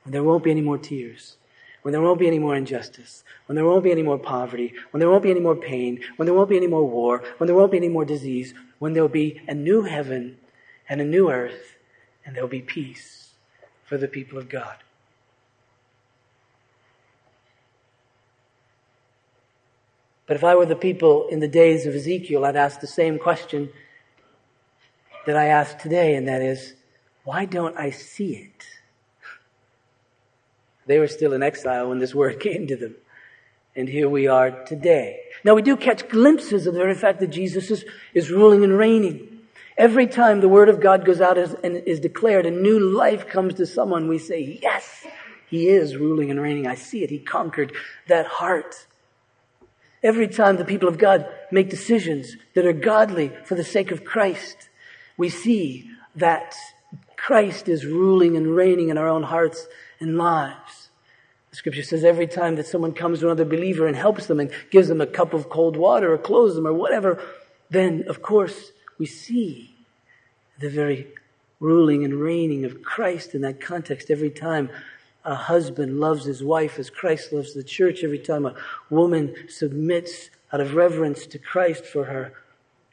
[0.04, 1.38] when there won't be any more tears,
[1.82, 5.00] when there won't be any more injustice, when there won't be any more poverty, when
[5.00, 7.56] there won't be any more pain, when there won't be any more war, when there
[7.56, 10.38] won't be any more disease, when there'll be a new heaven
[10.90, 11.76] and a new earth,
[12.26, 13.32] and there'll be peace
[13.84, 14.78] for the people of God.
[20.28, 23.18] But if I were the people in the days of Ezekiel, I'd ask the same
[23.18, 23.70] question
[25.26, 26.74] that I ask today, and that is,
[27.24, 28.66] why don't I see it?
[30.86, 32.96] They were still in exile when this word came to them.
[33.76, 35.20] And here we are today.
[35.44, 38.78] Now we do catch glimpses of the very fact that Jesus is, is ruling and
[38.78, 39.40] reigning.
[39.78, 43.54] Every time the word of God goes out and is declared, a new life comes
[43.56, 45.06] to someone, we say, yes,
[45.48, 46.66] he is ruling and reigning.
[46.66, 47.12] I see it.
[47.12, 47.74] He conquered
[48.08, 48.88] that heart.
[50.08, 54.06] Every time the people of God make decisions that are godly for the sake of
[54.06, 54.70] Christ,
[55.18, 56.56] we see that
[57.18, 59.68] Christ is ruling and reigning in our own hearts
[60.00, 60.88] and lives.
[61.50, 64.50] The scripture says every time that someone comes to another believer and helps them and
[64.72, 67.22] gives them a cup of cold water or clothes them or whatever,
[67.70, 69.76] then of course we see
[70.58, 71.08] the very
[71.60, 74.70] ruling and reigning of Christ in that context every time
[75.28, 78.56] a husband loves his wife as Christ loves the church, every time a
[78.90, 82.34] woman submits out of reverence to Christ for her,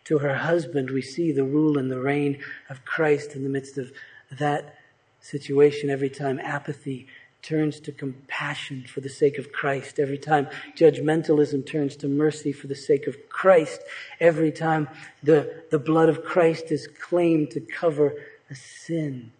[0.04, 3.78] to her husband, we see the rule and the reign of Christ in the midst
[3.78, 3.92] of
[4.32, 4.76] that
[5.20, 5.88] situation.
[5.88, 7.06] Every time apathy
[7.40, 12.66] turns to compassion for the sake of Christ, every time judgmentalism turns to mercy for
[12.66, 13.80] the sake of Christ,
[14.18, 14.88] every time
[15.22, 18.14] the, the blood of Christ is claimed to cover
[18.50, 19.30] a sin,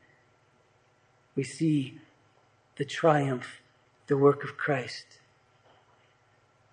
[1.35, 1.99] we see
[2.77, 3.61] the triumph,
[4.07, 5.07] the work of Christ.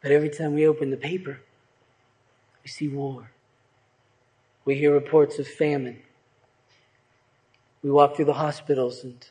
[0.02, 1.42] But every time we open the paper,
[2.64, 3.32] we see war.
[4.66, 6.02] We hear reports of famine.
[7.84, 9.26] We walk through the hospitals and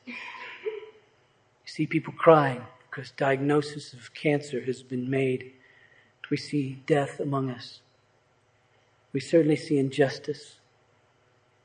[1.65, 5.53] see people crying because diagnosis of cancer has been made.
[6.31, 7.81] We see death among us.
[9.13, 10.57] We certainly see injustice.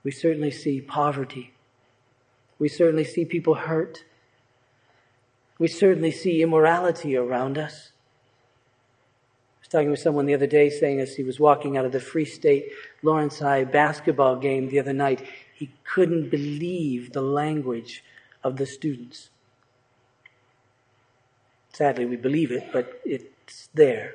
[0.04, 1.54] We certainly see poverty.
[2.58, 4.04] We certainly see people hurt.
[5.58, 7.91] We certainly see immorality around us.
[9.58, 11.91] I was talking with someone the other day saying as he was walking out of
[11.91, 18.04] the Free State Lawrence High basketball game the other night, he couldn't believe the language
[18.44, 19.30] of the students.
[21.74, 24.13] Sadly, we believe it, but it's there.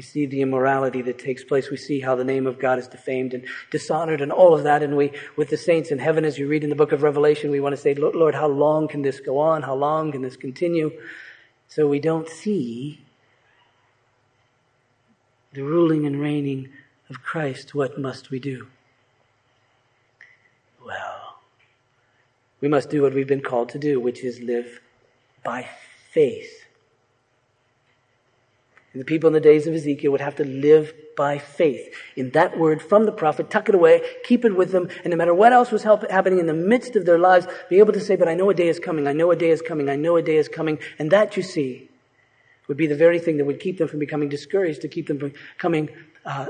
[0.00, 1.68] We see the immorality that takes place.
[1.68, 4.82] We see how the name of God is defamed and dishonored and all of that.
[4.82, 7.50] And we, with the saints in heaven, as you read in the book of Revelation,
[7.50, 9.60] we want to say, Lord, how long can this go on?
[9.60, 10.90] How long can this continue?
[11.68, 13.02] So we don't see
[15.52, 16.70] the ruling and reigning
[17.10, 17.74] of Christ.
[17.74, 18.68] What must we do?
[20.82, 21.40] Well,
[22.62, 24.80] we must do what we've been called to do, which is live
[25.44, 25.68] by
[26.10, 26.59] faith.
[28.92, 32.30] And the people in the days of Ezekiel would have to live by faith in
[32.30, 35.34] that word from the prophet, tuck it away, keep it with them, and no matter
[35.34, 38.26] what else was happening in the midst of their lives, be able to say, but
[38.26, 40.22] I know a day is coming, I know a day is coming, I know a
[40.22, 41.88] day is coming, and that you see
[42.66, 45.18] would be the very thing that would keep them from becoming discouraged, to keep them
[45.18, 45.90] from coming,
[46.24, 46.46] uh,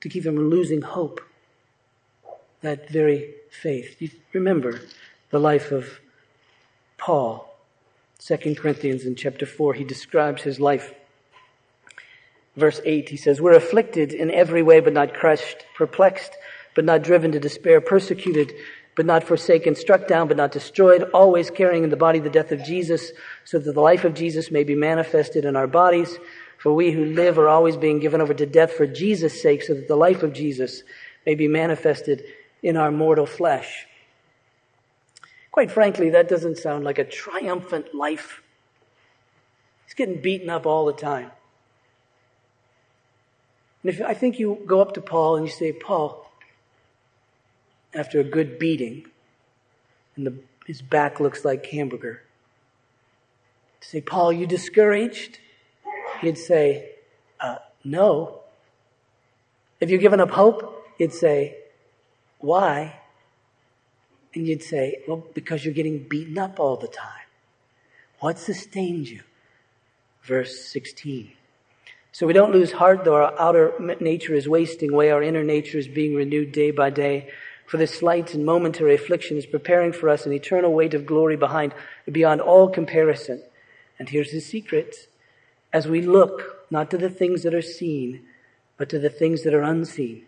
[0.00, 1.20] to keep them from losing hope.
[2.62, 4.00] That very faith.
[4.00, 4.80] You remember
[5.30, 6.00] the life of
[6.96, 7.55] Paul
[8.18, 10.94] 2 Corinthians in chapter 4, he describes his life.
[12.56, 16.32] Verse 8, he says, We're afflicted in every way, but not crushed, perplexed,
[16.74, 18.54] but not driven to despair, persecuted,
[18.96, 22.52] but not forsaken, struck down, but not destroyed, always carrying in the body the death
[22.52, 23.12] of Jesus,
[23.44, 26.18] so that the life of Jesus may be manifested in our bodies.
[26.56, 29.74] For we who live are always being given over to death for Jesus' sake, so
[29.74, 30.82] that the life of Jesus
[31.26, 32.24] may be manifested
[32.62, 33.86] in our mortal flesh.
[35.56, 38.42] Quite frankly, that doesn't sound like a triumphant life.
[39.86, 41.30] He's getting beaten up all the time.
[43.82, 46.30] And if I think you go up to Paul and you say, Paul,
[47.94, 49.06] after a good beating,
[50.14, 50.34] and the,
[50.66, 52.22] his back looks like hamburger,
[53.80, 55.38] say, Paul, you discouraged?
[56.20, 56.90] He'd say,
[57.40, 58.40] uh, no.
[59.80, 60.86] Have you given up hope?
[60.98, 61.56] He'd say,
[62.40, 63.00] why?
[64.36, 67.24] And you'd say, well, because you're getting beaten up all the time.
[68.20, 69.22] What sustains you?
[70.22, 71.32] Verse 16.
[72.12, 75.78] So we don't lose heart though our outer nature is wasting away, our inner nature
[75.78, 77.30] is being renewed day by day.
[77.66, 81.36] For this slight and momentary affliction is preparing for us an eternal weight of glory
[81.36, 81.72] behind,
[82.10, 83.42] beyond all comparison.
[83.98, 85.08] And here's the secret.
[85.72, 88.20] As we look, not to the things that are seen,
[88.76, 90.26] but to the things that are unseen.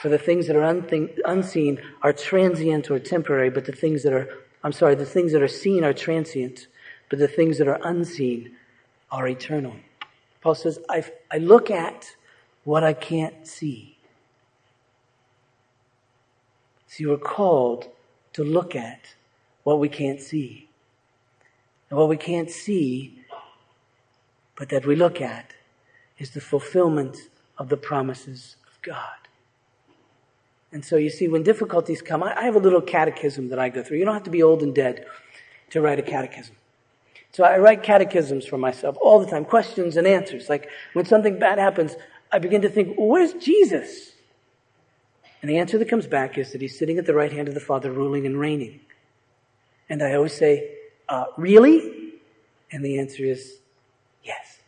[0.00, 0.64] For the things that are
[1.24, 4.28] unseen are transient or temporary, but the things that are,
[4.62, 6.66] I'm sorry, the things that are seen are transient,
[7.08, 8.52] but the things that are unseen
[9.10, 9.74] are eternal.
[10.40, 12.14] Paul says, I, I look at
[12.64, 13.96] what I can't see.
[16.86, 17.88] So you are called
[18.34, 19.14] to look at
[19.64, 20.68] what we can't see.
[21.90, 23.24] And what we can't see,
[24.56, 25.52] but that we look at,
[26.18, 27.16] is the fulfillment
[27.56, 29.27] of the promises of God.
[30.72, 33.82] And so you see, when difficulties come, I, have a little catechism that I go
[33.82, 33.98] through.
[33.98, 35.06] You don't have to be old and dead
[35.70, 36.56] to write a catechism.
[37.32, 40.48] So I write catechisms for myself all the time, questions and answers.
[40.48, 41.96] Like when something bad happens,
[42.32, 44.12] I begin to think, well, where's Jesus?
[45.40, 47.54] And the answer that comes back is that he's sitting at the right hand of
[47.54, 48.80] the Father, ruling and reigning.
[49.88, 50.74] And I always say,
[51.08, 52.14] uh, really?
[52.70, 53.58] And the answer is
[54.22, 54.58] yes.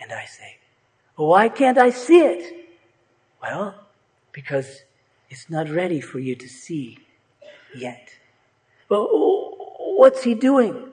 [0.00, 0.56] And I say,
[1.14, 2.68] why can't I see it?
[3.42, 3.74] Well,
[4.32, 4.82] because
[5.28, 6.98] it's not ready for you to see
[7.74, 8.10] yet.
[8.88, 9.08] Well,
[9.96, 10.90] what's he doing?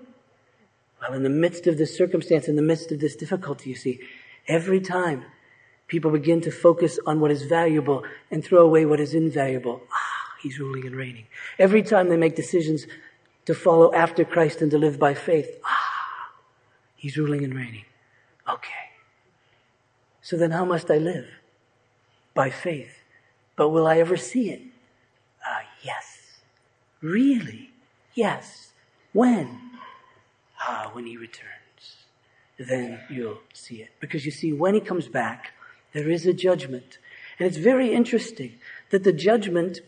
[1.01, 3.99] Well, in the midst of this circumstance, in the midst of this difficulty, you see,
[4.47, 5.25] every time
[5.87, 10.37] people begin to focus on what is valuable and throw away what is invaluable, ah,
[10.41, 11.25] he's ruling and reigning.
[11.57, 12.87] Every time they make decisions
[13.45, 16.31] to follow after Christ and to live by faith, ah,
[16.95, 17.85] he's ruling and reigning.
[18.49, 18.71] Okay.
[20.21, 21.27] So then how must I live?
[22.33, 22.96] By faith.
[23.57, 24.61] But will I ever see it?
[25.45, 26.39] Uh, yes.
[27.01, 27.71] Really?
[28.13, 28.71] Yes.
[29.11, 29.71] When?
[30.61, 31.51] Ah, when he returns.
[32.57, 33.89] Then you'll see it.
[33.99, 35.51] Because you see, when he comes back,
[35.93, 36.99] there is a judgment.
[37.37, 38.53] And it's very interesting
[38.91, 39.79] that the judgment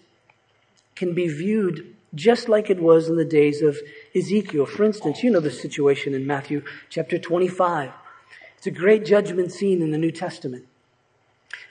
[0.96, 3.78] can be viewed just like it was in the days of
[4.16, 4.66] Ezekiel.
[4.66, 7.92] For instance, you know the situation in Matthew chapter 25.
[8.58, 10.66] It's a great judgment scene in the New Testament.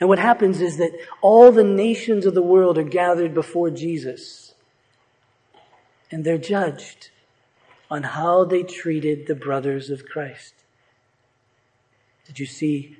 [0.00, 4.54] And what happens is that all the nations of the world are gathered before Jesus.
[6.10, 7.10] And they're judged
[7.90, 10.54] on how they treated the brothers of Christ.
[12.26, 12.96] Did you see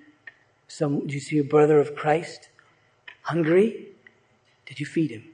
[0.67, 2.49] some, did you see a brother of Christ
[3.23, 3.89] hungry?
[4.67, 5.25] Did you feed him?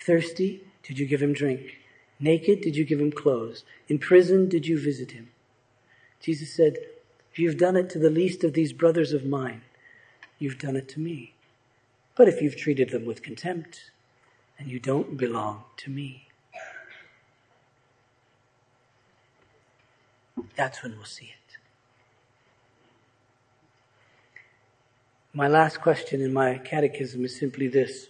[0.00, 0.62] Thirsty?
[0.82, 1.78] Did you give him drink?
[2.20, 2.60] Naked?
[2.60, 3.64] Did you give him clothes?
[3.88, 4.48] In prison?
[4.48, 5.30] Did you visit him?
[6.20, 6.76] Jesus said,
[7.32, 9.62] if you've done it to the least of these brothers of mine,
[10.38, 11.34] you've done it to me.
[12.14, 13.90] But if you've treated them with contempt,
[14.58, 16.28] then you don't belong to me.
[20.54, 21.58] That's when we'll see it.
[25.32, 28.06] My last question in my catechism is simply this.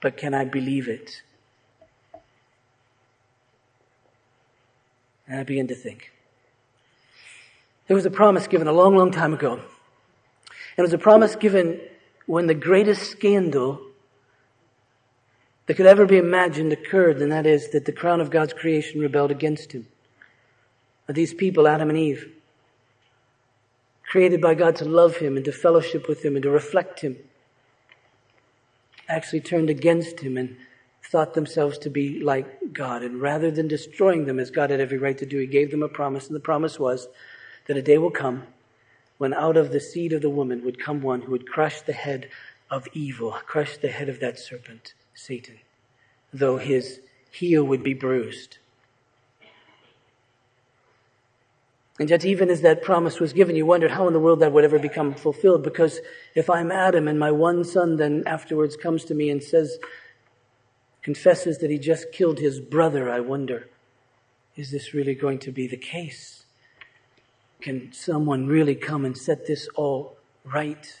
[0.00, 1.22] But can I believe it?
[5.28, 6.12] And I begin to think.
[7.86, 9.60] There was a promise given a long, long time ago.
[10.78, 11.80] It was a promise given
[12.26, 13.80] when the greatest scandal
[15.66, 19.00] that could ever be imagined occurred, and that is that the crown of God's creation
[19.00, 19.88] rebelled against him.
[21.08, 22.32] These people, Adam and Eve,
[24.08, 27.16] created by God to love him and to fellowship with him and to reflect him,
[29.08, 30.56] actually turned against him and
[31.02, 33.02] thought themselves to be like God.
[33.02, 35.82] And rather than destroying them as God had every right to do, he gave them
[35.82, 37.08] a promise, and the promise was
[37.66, 38.44] that a day will come
[39.18, 41.92] when out of the seed of the woman would come one who would crush the
[41.92, 42.28] head
[42.70, 45.58] of evil, crush the head of that serpent, Satan,
[46.32, 47.00] though his
[47.30, 48.58] heel would be bruised.
[52.00, 54.52] And yet, even as that promise was given, you wondered how in the world that
[54.52, 55.64] would ever become fulfilled.
[55.64, 56.00] Because
[56.36, 59.78] if I'm Adam and my one son then afterwards comes to me and says,
[61.02, 63.68] confesses that he just killed his brother, I wonder,
[64.54, 66.37] is this really going to be the case?
[67.60, 71.00] Can someone really come and set this all right?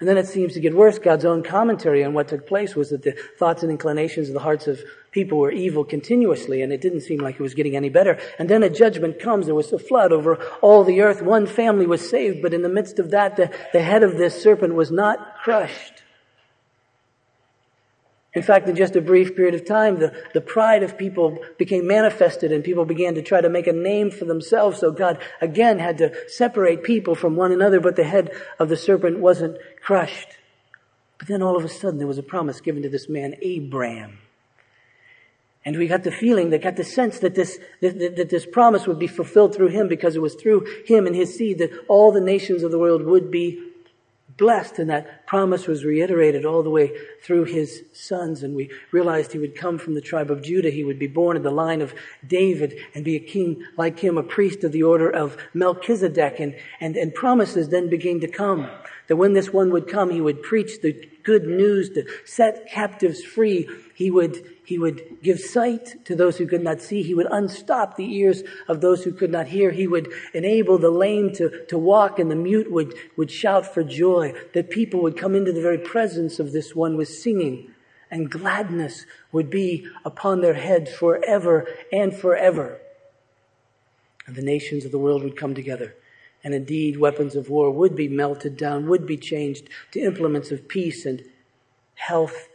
[0.00, 0.98] And then it seems to get worse.
[0.98, 4.40] God's own commentary on what took place was that the thoughts and inclinations of the
[4.40, 7.88] hearts of people were evil continuously, and it didn't seem like it was getting any
[7.88, 8.18] better.
[8.36, 9.46] And then a judgment comes.
[9.46, 11.22] There was a flood over all the earth.
[11.22, 14.42] One family was saved, but in the midst of that, the, the head of this
[14.42, 16.02] serpent was not crushed.
[18.34, 21.86] In fact, in just a brief period of time, the, the pride of people became
[21.86, 24.80] manifested and people began to try to make a name for themselves.
[24.80, 28.76] So God again had to separate people from one another, but the head of the
[28.76, 30.38] serpent wasn't crushed.
[31.18, 34.18] But then all of a sudden there was a promise given to this man, Abraham.
[35.64, 38.86] And we got the feeling, that got the sense that this, that, that this promise
[38.86, 42.10] would be fulfilled through him because it was through him and his seed that all
[42.10, 43.71] the nations of the world would be
[44.36, 46.92] blessed, and that promise was reiterated all the way
[47.22, 48.42] through his sons.
[48.42, 50.70] And we realized he would come from the tribe of Judah.
[50.70, 51.94] He would be born in the line of
[52.26, 56.40] David and be a king like him, a priest of the order of Melchizedek.
[56.40, 58.68] And, and, and promises then began to come
[59.08, 60.92] that when this one would come, he would preach the
[61.22, 63.68] good news to set captives free.
[64.02, 67.04] He would, he would give sight to those who could not see.
[67.04, 69.70] He would unstop the ears of those who could not hear.
[69.70, 73.84] He would enable the lame to, to walk and the mute would, would shout for
[73.84, 74.34] joy.
[74.54, 77.70] That people would come into the very presence of this one with singing
[78.10, 82.80] and gladness would be upon their heads forever and forever.
[84.26, 85.94] And the nations of the world would come together
[86.42, 90.66] and indeed, weapons of war would be melted down, would be changed to implements of
[90.66, 91.22] peace and
[91.94, 92.48] health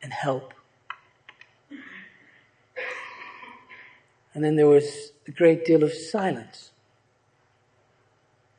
[0.00, 0.54] and help.
[4.34, 6.72] And then there was a great deal of silence.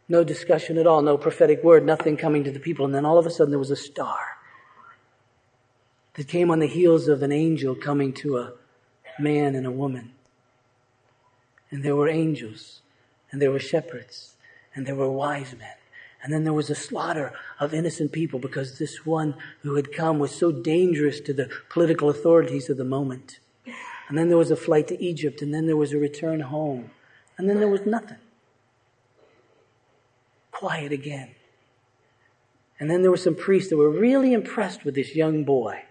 [0.08, 2.86] No discussion at all, no prophetic word, nothing coming to the people.
[2.86, 4.38] And then all of a sudden there was a star
[6.14, 8.54] that came on the heels of an angel coming to a
[9.20, 10.12] man and a woman.
[11.72, 12.82] And there were angels,
[13.32, 14.36] and there were shepherds,
[14.74, 15.76] and there were wise men.
[16.24, 20.20] And then there was a slaughter of innocent people because this one who had come
[20.20, 23.40] was so dangerous to the political authorities of the moment.
[24.08, 26.92] And then there was a flight to Egypt, and then there was a return home.
[27.38, 28.18] And then there was nothing.
[30.52, 31.32] Quiet again.
[32.80, 35.84] And then there were some priests that were really impressed with this young boy.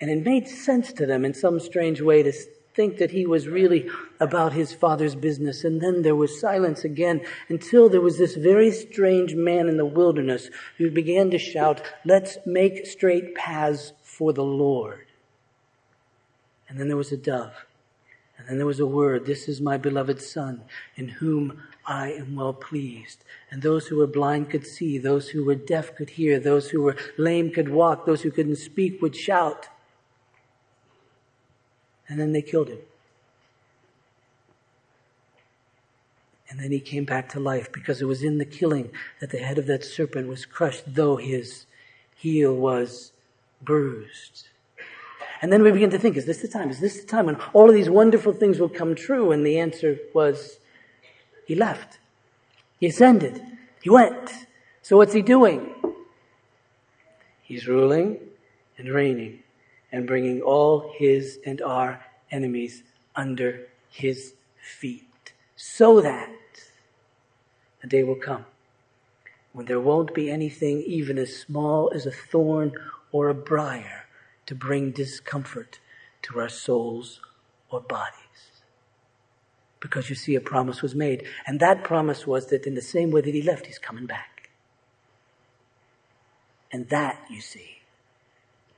[0.00, 2.32] And it made sense to them in some strange way to
[2.74, 3.88] think that he was really
[4.20, 5.64] about his father's business.
[5.64, 9.86] And then there was silence again until there was this very strange man in the
[9.86, 15.05] wilderness who began to shout, Let's make straight paths for the Lord.
[16.68, 17.66] And then there was a dove.
[18.38, 20.62] And then there was a word, This is my beloved Son,
[20.96, 23.24] in whom I am well pleased.
[23.50, 26.82] And those who were blind could see, those who were deaf could hear, those who
[26.82, 29.68] were lame could walk, those who couldn't speak would shout.
[32.08, 32.78] And then they killed him.
[36.48, 38.90] And then he came back to life because it was in the killing
[39.20, 41.66] that the head of that serpent was crushed, though his
[42.14, 43.12] heel was
[43.60, 44.48] bruised.
[45.46, 46.70] And then we begin to think, is this the time?
[46.70, 49.30] Is this the time when all of these wonderful things will come true?
[49.30, 50.58] And the answer was,
[51.46, 52.00] he left.
[52.80, 53.40] He ascended.
[53.80, 54.28] He went.
[54.82, 55.72] So what's he doing?
[57.44, 58.18] He's ruling
[58.76, 59.44] and reigning
[59.92, 62.82] and bringing all his and our enemies
[63.14, 66.34] under his feet so that
[67.84, 68.46] a day will come
[69.52, 72.72] when there won't be anything even as small as a thorn
[73.12, 74.05] or a briar
[74.46, 75.78] to bring discomfort
[76.22, 77.20] to our souls
[77.70, 78.14] or bodies.
[79.80, 81.26] Because you see, a promise was made.
[81.46, 84.50] And that promise was that in the same way that he left, he's coming back.
[86.72, 87.78] And that, you see,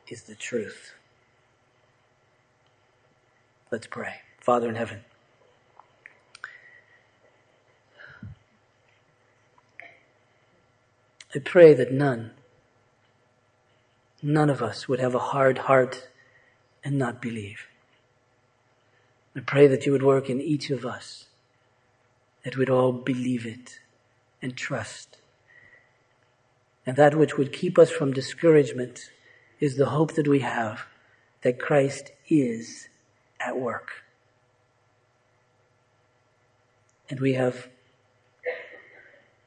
[0.08, 0.92] is the truth.
[3.70, 4.14] Let's pray.
[4.40, 5.04] Father in heaven.
[11.34, 12.30] I pray that none,
[14.28, 16.08] none of us would have a hard heart
[16.84, 17.66] and not believe.
[19.34, 21.26] I pray that you would work in each of us,
[22.44, 23.80] that we'd all believe it
[24.42, 25.16] and trust.
[26.84, 29.10] And that which would keep us from discouragement
[29.60, 30.86] is the hope that we have
[31.42, 32.88] that Christ is
[33.40, 34.04] at work.
[37.10, 37.68] And we have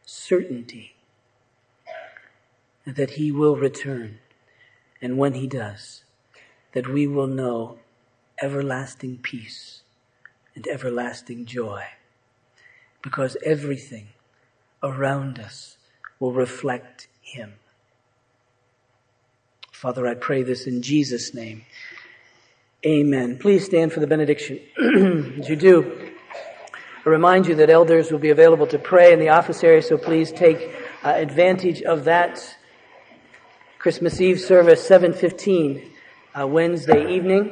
[0.05, 0.95] certainty
[2.85, 4.19] that He will return.
[5.01, 6.03] And when He does,
[6.73, 7.79] that we will know
[8.41, 9.81] everlasting peace
[10.55, 11.83] and everlasting joy.
[13.01, 14.09] Because everything
[14.83, 15.77] around us
[16.19, 17.53] will reflect Him.
[19.71, 21.65] Father, I pray this in Jesus' name.
[22.85, 23.37] Amen.
[23.37, 24.59] Please stand for the benediction.
[25.39, 26.11] As you do,
[27.03, 29.97] I remind you that elders will be available to pray in the office area, so
[29.97, 30.71] please take
[31.03, 32.57] uh, advantage of that.
[33.81, 35.91] Christmas Eve service, 715,
[36.39, 37.51] uh, Wednesday evening.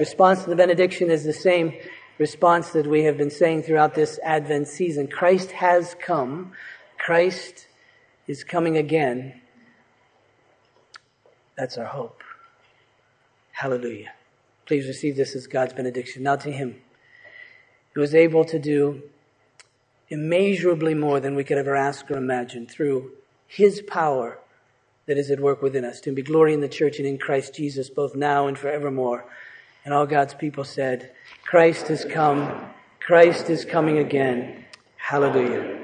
[0.00, 1.72] Response to the benediction is the same
[2.18, 5.06] response that we have been saying throughout this Advent season.
[5.06, 6.50] Christ has come.
[6.98, 7.68] Christ
[8.26, 9.40] is coming again.
[11.56, 12.24] That's our hope.
[13.52, 14.12] Hallelujah.
[14.66, 16.24] Please receive this as God's benediction.
[16.24, 16.80] Now to Him,
[17.94, 19.04] who is able to do
[20.08, 23.12] immeasurably more than we could ever ask or imagine through
[23.46, 24.40] His power
[25.10, 26.00] that is at work within us.
[26.02, 29.24] To be glory in the church and in Christ Jesus, both now and forevermore.
[29.84, 31.10] And all God's people said,
[31.44, 32.70] Christ has come.
[33.00, 34.64] Christ is coming again.
[34.96, 35.79] Hallelujah.